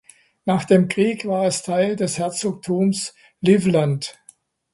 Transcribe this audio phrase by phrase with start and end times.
[0.45, 4.19] Nach dem Krieg war es Teil des Herzogtums Livland.